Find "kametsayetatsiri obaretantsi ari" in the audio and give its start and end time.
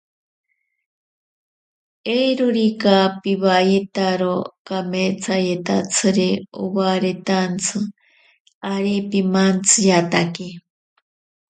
4.67-8.95